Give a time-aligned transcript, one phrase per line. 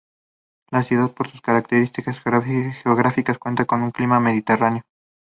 [0.71, 2.17] La ciudad, por sus características
[2.83, 4.81] geográficas, cuenta con un clima mediterráneo.